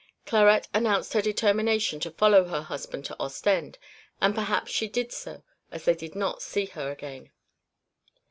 Clarette 0.25 0.67
announced 0.73 1.13
her 1.13 1.21
determination 1.21 1.99
to 1.99 2.09
follow 2.09 2.45
her 2.45 2.63
husband 2.63 3.05
to 3.05 3.15
Ostend, 3.19 3.77
and 4.19 4.33
perhaps 4.33 4.71
she 4.71 4.87
did 4.87 5.11
so, 5.11 5.43
as 5.71 5.85
they 5.85 5.93
did 5.93 6.15
not 6.15 6.41
see 6.41 6.65
her 6.65 6.91
again. 6.91 7.29